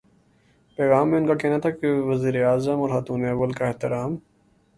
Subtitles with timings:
[0.77, 4.15] پیغام میں ان کا کہنا تھا کہ وزیرا اعظم اور خاتونِ اول کا احترام